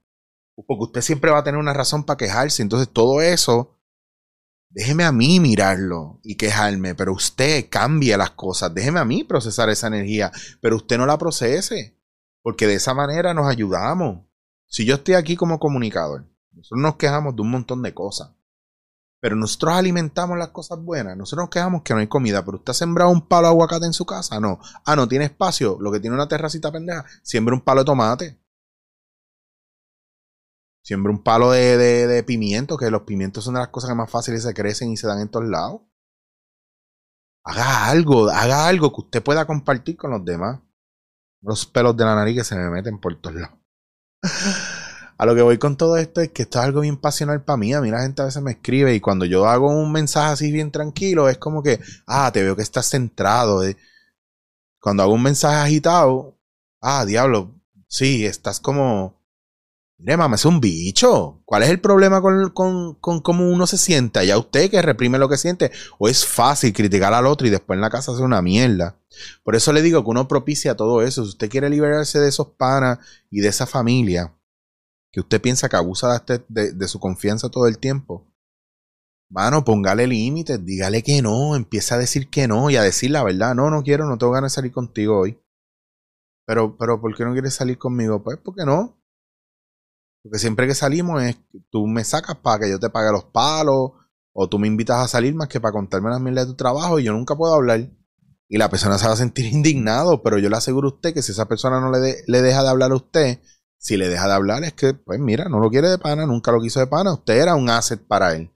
Porque 0.55 0.83
usted 0.83 1.01
siempre 1.01 1.31
va 1.31 1.39
a 1.39 1.43
tener 1.43 1.59
una 1.59 1.73
razón 1.73 2.03
para 2.03 2.17
quejarse. 2.17 2.61
Entonces 2.61 2.87
todo 2.89 3.21
eso 3.21 3.81
Déjeme 4.73 5.03
a 5.03 5.11
mí 5.11 5.41
mirarlo 5.41 6.21
y 6.23 6.35
quejarme, 6.35 6.95
pero 6.95 7.11
usted 7.11 7.67
cambia 7.69 8.17
las 8.17 8.31
cosas. 8.31 8.73
Déjeme 8.73 9.01
a 9.01 9.05
mí 9.05 9.25
procesar 9.25 9.69
esa 9.69 9.87
energía, 9.87 10.31
pero 10.61 10.77
usted 10.77 10.97
no 10.97 11.05
la 11.05 11.17
procese, 11.17 11.99
porque 12.41 12.67
de 12.67 12.75
esa 12.75 12.93
manera 12.93 13.33
nos 13.33 13.47
ayudamos. 13.47 14.25
Si 14.67 14.85
yo 14.85 14.95
estoy 14.95 15.15
aquí 15.15 15.35
como 15.35 15.59
comunicador, 15.59 16.25
nosotros 16.53 16.81
nos 16.81 16.95
quejamos 16.95 17.35
de 17.35 17.41
un 17.41 17.51
montón 17.51 17.81
de 17.81 17.93
cosas, 17.93 18.31
pero 19.21 19.35
nosotros 19.35 19.75
alimentamos 19.75 20.37
las 20.37 20.49
cosas 20.49 20.79
buenas. 20.79 21.15
Nosotros 21.15 21.43
nos 21.43 21.49
quejamos 21.51 21.83
que 21.83 21.93
no 21.93 21.99
hay 21.99 22.07
comida, 22.07 22.43
pero 22.43 22.57
usted 22.57 22.71
ha 22.71 22.73
sembrado 22.73 23.11
un 23.11 23.27
palo 23.27 23.47
de 23.47 23.53
aguacate 23.53 23.85
en 23.85 23.93
su 23.93 24.03
casa. 24.03 24.39
No. 24.39 24.59
Ah, 24.83 24.95
no 24.95 25.07
tiene 25.07 25.25
espacio. 25.25 25.77
Lo 25.79 25.91
que 25.91 25.99
tiene 25.99 26.15
una 26.15 26.27
terracita 26.27 26.71
pendeja, 26.71 27.05
siembra 27.21 27.53
un 27.53 27.61
palo 27.61 27.81
de 27.81 27.85
tomate. 27.85 28.39
Siembra 30.83 31.11
un 31.11 31.21
palo 31.21 31.51
de, 31.51 31.77
de, 31.77 32.23
pimiento, 32.23 32.77
que 32.77 32.89
los 32.89 33.03
pimientos 33.03 33.43
son 33.43 33.53
de 33.53 33.59
las 33.59 33.69
cosas 33.69 33.91
que 33.91 33.95
más 33.95 34.09
fáciles 34.09 34.41
se 34.41 34.55
crecen 34.55 34.89
y 34.89 34.97
se 34.97 35.05
dan 35.05 35.19
en 35.19 35.29
todos 35.29 35.47
lados. 35.47 35.81
Haga 37.43 37.85
algo, 37.91 38.27
haga 38.31 38.67
algo 38.67 38.91
que 38.91 39.01
usted 39.01 39.23
pueda 39.23 39.45
compartir 39.45 39.97
con 39.97 40.09
los 40.09 40.25
demás. 40.25 40.59
Los 41.43 41.67
pelos 41.67 41.95
de 41.95 42.05
la 42.05 42.15
nariz 42.15 42.37
que 42.37 42.43
se 42.43 42.55
me 42.55 42.71
meten 42.71 42.99
por 42.99 43.15
todos 43.21 43.35
lados. 43.35 43.59
A 45.21 45.25
lo 45.27 45.35
que 45.35 45.43
voy 45.43 45.59
con 45.59 45.77
todo 45.77 45.97
esto 45.97 46.19
es 46.19 46.31
que 46.31 46.41
esto 46.41 46.57
es 46.57 46.65
algo 46.65 46.81
bien 46.81 46.97
pasional 46.97 47.43
para 47.43 47.55
mí. 47.55 47.75
A 47.75 47.81
mí 47.81 47.91
la 47.91 48.01
gente 48.01 48.23
a 48.23 48.25
veces 48.25 48.41
me 48.41 48.53
escribe 48.53 48.95
y 48.95 48.99
cuando 48.99 49.23
yo 49.25 49.45
hago 49.45 49.67
un 49.67 49.91
mensaje 49.91 50.33
así 50.33 50.51
bien 50.51 50.71
tranquilo, 50.71 51.29
es 51.29 51.37
como 51.37 51.61
que, 51.61 51.79
ah, 52.07 52.31
te 52.33 52.41
veo 52.41 52.55
que 52.55 52.63
estás 52.63 52.89
centrado. 52.89 53.63
Eh". 53.63 53.77
Cuando 54.79 55.03
hago 55.03 55.13
un 55.13 55.21
mensaje 55.21 55.57
agitado, 55.57 56.39
ah, 56.81 57.05
diablo, 57.05 57.53
sí, 57.87 58.25
estás 58.25 58.59
como 58.59 59.21
Mire, 59.99 60.17
mamá, 60.17 60.35
es 60.37 60.45
un 60.45 60.59
bicho. 60.59 61.43
¿Cuál 61.45 61.61
es 61.61 61.69
el 61.69 61.79
problema 61.79 62.19
con, 62.21 62.49
con, 62.99 63.21
cómo 63.21 63.47
uno 63.51 63.67
se 63.67 63.77
sienta? 63.77 64.23
Ya 64.23 64.39
usted 64.39 64.71
que 64.71 64.81
reprime 64.81 65.19
lo 65.19 65.29
que 65.29 65.37
siente. 65.37 65.71
O 65.99 66.09
es 66.09 66.25
fácil 66.25 66.73
criticar 66.73 67.13
al 67.13 67.27
otro 67.27 67.45
y 67.45 67.51
después 67.51 67.77
en 67.77 67.81
la 67.81 67.91
casa 67.91 68.11
hacer 68.11 68.25
una 68.25 68.41
mierda. 68.41 68.97
Por 69.43 69.55
eso 69.55 69.71
le 69.71 69.83
digo 69.83 70.03
que 70.03 70.09
uno 70.09 70.27
propicia 70.27 70.75
todo 70.75 71.03
eso. 71.03 71.23
Si 71.23 71.29
usted 71.29 71.49
quiere 71.49 71.69
liberarse 71.69 72.19
de 72.19 72.29
esos 72.29 72.47
panas 72.57 72.97
y 73.29 73.41
de 73.41 73.49
esa 73.49 73.67
familia, 73.67 74.33
que 75.11 75.19
usted 75.19 75.41
piensa 75.41 75.69
que 75.69 75.75
abusa 75.75 76.23
de, 76.25 76.43
de, 76.47 76.71
de 76.73 76.87
su 76.87 76.99
confianza 76.99 77.49
todo 77.49 77.67
el 77.67 77.77
tiempo, 77.79 78.31
mano, 79.31 79.63
póngale 79.63 80.07
límites, 80.07 80.63
dígale 80.63 81.03
que 81.03 81.21
no, 81.21 81.55
empieza 81.55 81.95
a 81.95 81.97
decir 81.97 82.29
que 82.29 82.47
no 82.47 82.69
y 82.69 82.75
a 82.75 82.83
decir 82.83 83.11
la 83.11 83.23
verdad. 83.23 83.55
No, 83.55 83.69
no 83.69 83.81
quiero, 83.83 84.05
no 84.05 84.17
tengo 84.17 84.33
ganas 84.33 84.51
de 84.51 84.55
salir 84.55 84.71
contigo 84.71 85.19
hoy. 85.19 85.39
Pero, 86.45 86.77
pero, 86.77 86.99
¿por 86.99 87.15
qué 87.15 87.23
no 87.23 87.33
quieres 87.33 87.53
salir 87.53 87.77
conmigo? 87.77 88.23
Pues 88.23 88.37
porque 88.37 88.65
no. 88.65 89.01
Porque 90.23 90.37
siempre 90.37 90.67
que 90.67 90.75
salimos 90.75 91.23
es, 91.23 91.37
tú 91.71 91.87
me 91.87 92.03
sacas 92.03 92.37
para 92.37 92.59
que 92.59 92.69
yo 92.69 92.79
te 92.79 92.89
pague 92.89 93.11
los 93.11 93.25
palos, 93.25 93.91
o 94.33 94.49
tú 94.49 94.59
me 94.59 94.67
invitas 94.67 94.97
a 95.03 95.07
salir 95.07 95.33
más 95.33 95.47
que 95.47 95.59
para 95.59 95.73
contarme 95.73 96.09
las 96.09 96.21
mil 96.21 96.35
de 96.35 96.45
tu 96.45 96.55
trabajo 96.55 96.99
y 96.99 97.03
yo 97.03 97.13
nunca 97.13 97.35
puedo 97.35 97.53
hablar. 97.53 97.89
Y 98.49 98.57
la 98.57 98.69
persona 98.69 98.97
se 98.97 99.07
va 99.07 99.13
a 99.13 99.17
sentir 99.17 99.45
indignado, 99.53 100.21
pero 100.23 100.37
yo 100.39 100.49
le 100.49 100.57
aseguro 100.57 100.89
a 100.89 100.93
usted 100.93 101.13
que 101.13 101.21
si 101.21 101.31
esa 101.31 101.47
persona 101.47 101.79
no 101.79 101.91
le 101.91 102.41
deja 102.41 102.63
de 102.63 102.69
hablar 102.69 102.91
a 102.91 102.95
usted, 102.95 103.41
si 103.81 103.97
le 103.97 104.07
deja 104.07 104.27
de 104.27 104.33
hablar 104.33 104.63
es 104.63 104.73
que, 104.73 104.93
pues 104.93 105.19
mira, 105.19 105.49
no 105.49 105.59
lo 105.59 105.69
quiere 105.69 105.89
de 105.89 105.97
pana, 105.97 106.25
nunca 106.25 106.51
lo 106.51 106.61
quiso 106.61 106.79
de 106.79 106.87
pana, 106.87 107.13
usted 107.13 107.41
era 107.41 107.55
un 107.55 107.69
asset 107.69 107.99
para 107.99 108.35
él. 108.35 108.51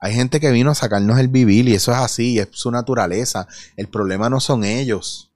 Hay 0.00 0.12
gente 0.14 0.40
que 0.40 0.50
vino 0.50 0.70
a 0.70 0.74
sacarnos 0.74 1.18
el 1.18 1.28
vivir 1.28 1.68
y 1.68 1.74
eso 1.74 1.92
es 1.92 1.98
así, 1.98 2.38
es 2.38 2.48
su 2.52 2.70
naturaleza. 2.70 3.46
El 3.76 3.88
problema 3.88 4.28
no 4.28 4.40
son 4.40 4.64
ellos. 4.64 5.32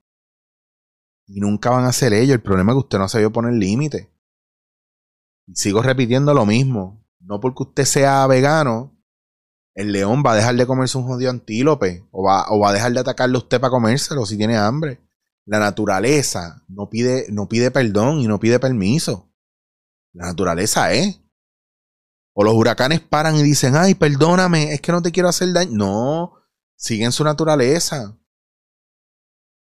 Y 1.27 1.41
nunca 1.41 1.71
van 1.71 1.85
a 1.85 1.93
ser 1.93 2.13
ellos. 2.13 2.35
El 2.35 2.43
problema 2.43 2.73
es 2.73 2.75
que 2.75 2.81
usted 2.81 2.99
no 2.99 3.07
vio 3.07 3.33
poner 3.33 3.55
límite 3.55 4.11
sigo 5.55 5.83
repitiendo 5.83 6.35
lo 6.35 6.47
mismo. 6.47 7.05
No 7.21 7.41
porque 7.41 7.65
usted 7.65 7.85
sea 7.85 8.27
vegano, 8.27 8.97
el 9.75 9.93
león 9.93 10.23
va 10.25 10.33
a 10.33 10.37
dejar 10.37 10.57
de 10.57 10.67
comerse 10.67 10.99
un 10.99 11.05
jodido 11.05 11.31
antílope 11.31 12.07
o 12.11 12.25
va, 12.25 12.47
o 12.51 12.59
va 12.59 12.71
a 12.71 12.73
dejar 12.73 12.93
de 12.93 13.01
atacarle 13.01 13.37
a 13.37 13.39
usted 13.39 13.61
para 13.61 13.71
comérselo 13.71 14.25
si 14.27 14.37
tiene 14.37 14.57
hambre. 14.57 15.01
La 15.45 15.59
naturaleza 15.59 16.63
no 16.69 16.91
pide, 16.91 17.27
no 17.31 17.49
pide 17.49 17.71
perdón 17.71 18.21
y 18.21 18.27
no 18.27 18.39
pide 18.39 18.59
permiso. 18.59 19.28
La 20.19 20.27
naturaleza 20.27 20.93
es. 20.93 21.21
O 22.35 22.43
los 22.43 22.55
huracanes 22.55 23.01
paran 23.01 23.37
y 23.37 23.43
dicen, 23.43 23.77
ay, 23.77 23.95
perdóname, 23.95 24.75
es 24.75 24.81
que 24.81 24.91
no 24.91 25.01
te 25.01 25.13
quiero 25.13 25.29
hacer 25.29 25.53
daño. 25.53 25.71
No, 25.73 26.33
siguen 26.77 27.13
su 27.13 27.23
naturaleza. 27.23 28.17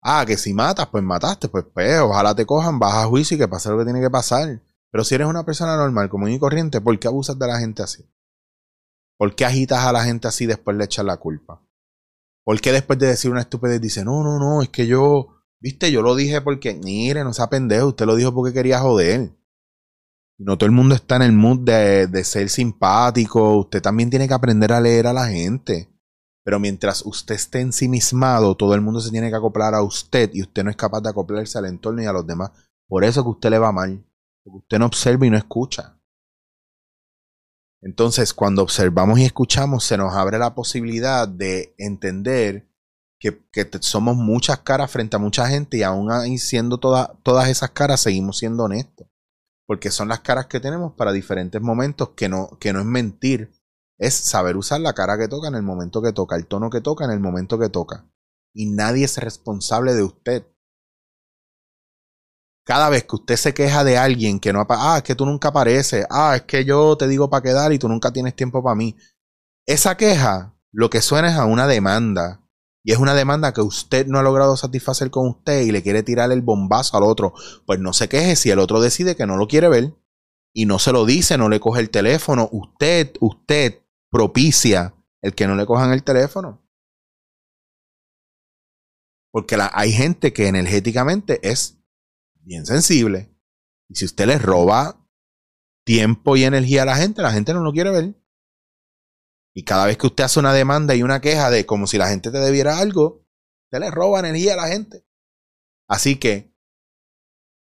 Ah, 0.02 0.24
que 0.26 0.38
si 0.38 0.54
matas, 0.54 0.88
pues 0.88 1.04
mataste, 1.04 1.50
pues, 1.50 1.66
pues 1.74 2.00
ojalá 2.00 2.34
te 2.34 2.46
cojan, 2.46 2.80
baja 2.80 3.04
a 3.04 3.06
juicio 3.06 3.36
y 3.36 3.40
que 3.40 3.50
pase 3.50 3.70
lo 3.70 3.78
que 3.78 3.84
tiene 3.84 4.00
que 4.00 4.10
pasar. 4.10 4.62
Pero 4.92 5.04
si 5.04 5.16
eres 5.16 5.28
una 5.28 5.44
persona 5.44 5.76
normal, 5.76 6.08
común 6.08 6.32
y 6.32 6.40
corriente, 6.40 6.80
¿por 6.80 6.98
qué 7.00 7.10
abusas 7.10 7.38
de 7.38 7.48
la 7.48 7.60
gente 7.60 7.84
así? 7.84 8.10
¿Por 9.18 9.36
qué 9.36 9.44
agitas 9.44 9.84
a 9.84 9.92
la 9.92 10.06
gente 10.06 10.30
así 10.30 10.46
después 10.46 10.78
le 10.78 10.86
echas 10.86 11.04
la 11.04 11.18
culpa? 11.18 11.62
¿Por 12.46 12.62
qué 12.62 12.72
después 12.72 12.98
de 13.00 13.08
decir 13.08 13.30
una 13.30 13.42
estupidez 13.42 13.82
dice, 13.82 14.06
no, 14.06 14.24
no, 14.24 14.40
no, 14.40 14.62
es 14.62 14.70
que 14.70 14.88
yo, 14.88 15.44
viste, 15.60 15.92
yo 15.92 16.02
lo 16.02 16.16
dije 16.16 16.40
porque, 16.40 16.76
mire, 16.76 17.26
no 17.26 17.34
sea 17.34 17.50
pendejo, 17.50 17.88
usted 17.88 18.06
lo 18.06 18.16
dijo 18.16 18.34
porque 18.34 18.54
quería 18.54 18.80
joder. 18.80 19.36
No 20.38 20.58
todo 20.58 20.68
el 20.68 20.76
mundo 20.76 20.96
está 20.96 21.16
en 21.16 21.22
el 21.22 21.32
mood 21.32 21.60
de, 21.60 22.08
de 22.08 22.24
ser 22.24 22.50
simpático, 22.50 23.58
usted 23.58 23.82
también 23.82 24.10
tiene 24.10 24.28
que 24.28 24.34
aprender 24.34 24.74
a 24.74 24.82
leer 24.82 25.08
a 25.08 25.14
la 25.14 25.28
gente. 25.28 25.90
Pero 26.44 26.60
mientras 26.60 27.04
usted 27.06 27.36
esté 27.36 27.62
ensimismado, 27.62 28.56
todo 28.56 28.76
el 28.76 28.82
mundo 28.82 29.00
se 29.00 29.10
tiene 29.10 29.30
que 29.30 29.36
acoplar 29.36 29.74
a 29.74 29.82
usted 29.82 30.30
y 30.34 30.44
usted 30.44 30.64
no 30.64 30.70
es 30.70 30.76
capaz 30.76 31.02
de 31.02 31.10
acoplarse 31.10 31.58
al 31.58 31.66
entorno 31.66 32.04
y 32.04 32.06
a 32.06 32.14
los 32.14 32.28
demás. 32.28 32.52
Por 32.88 33.04
eso 33.04 33.24
que 33.24 33.30
usted 33.30 33.50
le 33.50 33.58
va 33.58 33.72
mal. 33.72 34.06
Porque 34.44 34.58
usted 34.60 34.80
no 34.80 34.86
observa 34.86 35.26
y 35.26 35.32
no 35.32 35.38
escucha. 35.38 36.00
Entonces, 37.82 38.34
cuando 38.34 38.62
observamos 38.62 39.20
y 39.20 39.26
escuchamos, 39.26 39.84
se 39.84 39.98
nos 39.98 40.14
abre 40.14 40.38
la 40.38 40.54
posibilidad 40.54 41.28
de 41.28 41.74
entender 41.80 42.68
que, 43.20 43.42
somos 43.82 44.16
muchas 44.16 44.60
caras 44.60 44.92
frente 44.92 45.16
a 45.16 45.20
mucha 45.20 45.48
gente 45.48 45.78
y 45.78 45.84
aún 45.84 46.12
siendo 46.38 46.78
todas 46.78 47.50
esas 47.50 47.72
caras, 47.72 48.02
seguimos 48.02 48.38
siendo 48.38 48.64
honestos. 48.64 49.08
Porque 49.68 49.92
son 49.92 50.08
las 50.08 50.20
caras 50.20 50.46
que 50.48 50.60
tenemos 50.60 50.94
para 50.94 51.12
diferentes 51.12 51.62
momentos, 51.62 52.10
que 52.16 52.30
no, 52.30 52.58
que 52.60 52.74
no 52.74 52.80
es 52.80 52.86
mentir, 52.86 53.52
es 53.98 54.14
saber 54.14 54.58
usar 54.58 54.82
la 54.82 54.94
cara 54.94 55.18
que 55.18 55.28
toca 55.28 55.48
en 55.48 55.56
el 55.56 55.64
momento 55.64 56.02
que 56.02 56.14
toca, 56.14 56.36
el 56.36 56.48
tono 56.48 56.70
que 56.70 56.82
toca 56.82 57.06
en 57.06 57.12
el 57.12 57.20
momento 57.20 57.58
que 57.58 57.70
toca. 57.70 58.06
Y 58.54 58.68
nadie 58.68 59.06
es 59.06 59.18
responsable 59.18 59.94
de 59.94 60.04
usted 60.04 60.46
cada 62.66 62.90
vez 62.90 63.04
que 63.04 63.16
usted 63.16 63.36
se 63.36 63.54
queja 63.54 63.84
de 63.84 63.98
alguien 63.98 64.40
que 64.40 64.52
no 64.52 64.66
ah, 64.68 64.98
es 64.98 65.04
que 65.04 65.16
tú 65.16 65.26
nunca 65.26 65.50
apareces, 65.50 66.06
ah, 66.10 66.36
es 66.36 66.42
que 66.44 66.66
yo 66.66 66.98
te 66.98 67.08
digo 67.08 67.30
para 67.30 67.44
quedar 67.44 67.72
y 67.72 67.80
tú 67.80 67.88
nunca 67.88 68.12
tienes 68.12 68.36
tiempo 68.36 68.64
para 68.64 68.76
mí. 68.76 68.98
Esa 69.68 69.96
queja 69.96 70.56
lo 70.72 70.90
que 70.90 71.02
suena 71.02 71.30
es 71.30 71.36
a 71.36 71.46
una 71.46 71.68
demanda. 71.68 72.42
Y 72.88 72.92
es 72.92 73.00
una 73.00 73.16
demanda 73.16 73.52
que 73.52 73.62
usted 73.62 74.06
no 74.06 74.20
ha 74.20 74.22
logrado 74.22 74.56
satisfacer 74.58 75.10
con 75.10 75.28
usted 75.28 75.62
y 75.62 75.72
le 75.72 75.82
quiere 75.82 76.04
tirar 76.04 76.32
el 76.32 76.44
bombazo 76.44 76.96
al 76.96 77.02
otro. 77.04 77.34
Pues 77.66 77.80
no 77.80 77.94
se 77.94 78.08
queje 78.08 78.36
si 78.36 78.52
el 78.52 78.60
otro 78.60 78.80
decide 78.80 79.16
que 79.16 79.26
no 79.26 79.38
lo 79.38 79.48
quiere 79.48 79.70
ver 79.70 79.96
y 80.54 80.68
no 80.68 80.78
se 80.78 80.92
lo 80.92 81.04
dice, 81.04 81.36
no 81.40 81.50
le 81.50 81.60
coge 81.60 81.82
el 81.82 81.90
teléfono. 81.90 82.48
Usted, 82.52 83.16
usted 83.22 83.82
propicia 84.12 84.94
el 85.24 85.34
que 85.34 85.48
no 85.48 85.56
le 85.56 85.66
cojan 85.66 85.94
el 85.94 86.04
teléfono. 86.04 86.64
Porque 89.32 89.58
hay 89.74 89.92
gente 89.92 90.32
que 90.32 90.48
energéticamente 90.48 91.40
es 91.42 91.80
bien 92.36 92.68
sensible. 92.68 93.36
Y 93.90 93.96
si 93.96 94.06
usted 94.06 94.28
le 94.28 94.38
roba 94.38 95.04
tiempo 95.84 96.38
y 96.38 96.44
energía 96.44 96.84
a 96.84 96.86
la 96.86 96.98
gente, 96.98 97.24
la 97.24 97.32
gente 97.32 97.52
no 97.52 97.64
lo 97.64 97.74
quiere 97.74 97.90
ver. 97.90 98.14
Y 99.58 99.64
cada 99.64 99.86
vez 99.86 99.98
que 99.98 100.08
usted 100.08 100.26
hace 100.26 100.40
una 100.40 100.54
demanda 100.54 100.96
y 100.96 101.02
una 101.02 101.22
queja 101.22 101.50
de 101.50 101.66
como 101.66 101.88
si 101.88 101.98
la 101.98 102.10
gente 102.10 102.30
te 102.30 102.40
debiera 102.40 102.78
algo, 102.78 103.26
usted 103.66 103.80
le 103.80 103.90
roba 103.90 104.20
energía 104.20 104.54
a 104.54 104.58
la 104.58 104.68
gente. 104.68 105.08
Así 105.88 106.18
que, 106.18 106.54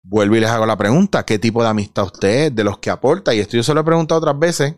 vuelvo 0.01 0.35
y 0.35 0.39
les 0.39 0.49
hago 0.49 0.65
la 0.65 0.75
pregunta, 0.75 1.23
¿qué 1.23 1.37
tipo 1.37 1.61
de 1.61 1.69
amistad 1.69 2.05
usted 2.05 2.45
es? 2.45 2.55
De 2.55 2.63
los 2.63 2.79
que 2.79 2.89
aporta, 2.89 3.35
y 3.35 3.39
esto 3.39 3.57
yo 3.57 3.63
se 3.63 3.75
lo 3.75 3.81
he 3.81 3.83
preguntado 3.83 4.19
otras 4.19 4.39
veces, 4.39 4.75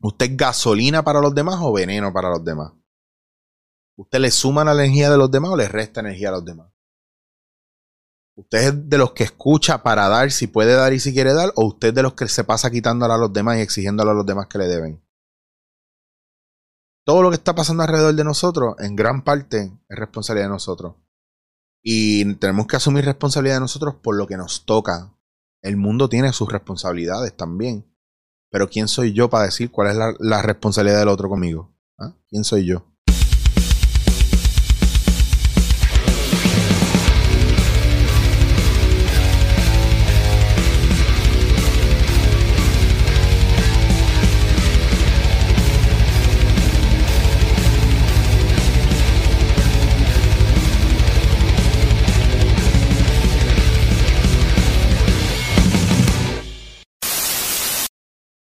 ¿usted 0.00 0.30
es 0.30 0.36
gasolina 0.36 1.02
para 1.02 1.20
los 1.20 1.34
demás 1.34 1.56
o 1.60 1.72
veneno 1.72 2.12
para 2.12 2.30
los 2.30 2.44
demás? 2.44 2.74
¿Usted 3.96 4.20
le 4.20 4.30
suma 4.30 4.64
la 4.64 4.72
energía 4.72 5.10
de 5.10 5.18
los 5.18 5.32
demás 5.32 5.50
o 5.50 5.56
le 5.56 5.66
resta 5.66 5.98
energía 5.98 6.28
a 6.28 6.32
los 6.32 6.44
demás? 6.44 6.70
¿Usted 8.36 8.58
es 8.58 8.88
de 8.88 8.98
los 8.98 9.12
que 9.12 9.24
escucha 9.24 9.82
para 9.82 10.08
dar 10.08 10.30
si 10.30 10.46
puede 10.46 10.74
dar 10.74 10.92
y 10.92 11.00
si 11.00 11.12
quiere 11.12 11.34
dar? 11.34 11.52
¿O 11.56 11.66
usted 11.66 11.88
es 11.88 11.94
de 11.94 12.02
los 12.04 12.14
que 12.14 12.28
se 12.28 12.44
pasa 12.44 12.70
quitándole 12.70 13.14
a 13.14 13.18
los 13.18 13.32
demás 13.32 13.58
y 13.58 13.62
exigiéndole 13.62 14.12
a 14.12 14.14
los 14.14 14.24
demás 14.24 14.46
que 14.46 14.58
le 14.58 14.68
deben? 14.68 15.02
Todo 17.10 17.22
lo 17.22 17.30
que 17.30 17.38
está 17.38 17.56
pasando 17.56 17.82
alrededor 17.82 18.14
de 18.14 18.22
nosotros, 18.22 18.76
en 18.78 18.94
gran 18.94 19.24
parte, 19.24 19.76
es 19.88 19.98
responsabilidad 19.98 20.46
de 20.46 20.52
nosotros. 20.52 20.94
Y 21.82 22.36
tenemos 22.36 22.68
que 22.68 22.76
asumir 22.76 23.04
responsabilidad 23.04 23.56
de 23.56 23.62
nosotros 23.62 23.96
por 24.00 24.16
lo 24.16 24.28
que 24.28 24.36
nos 24.36 24.64
toca. 24.64 25.12
El 25.60 25.76
mundo 25.76 26.08
tiene 26.08 26.32
sus 26.32 26.52
responsabilidades 26.52 27.36
también. 27.36 27.84
Pero 28.48 28.70
¿quién 28.70 28.86
soy 28.86 29.12
yo 29.12 29.28
para 29.28 29.46
decir 29.46 29.72
cuál 29.72 29.88
es 29.88 29.96
la, 30.20 30.42
responsabilidad 30.42 31.00
del 31.00 31.08
otro 31.08 31.28
conmigo? 31.28 31.74
¿Ah? 31.98 32.14
¿Quién 32.28 32.44
soy 32.44 32.64
yo? 32.64 32.84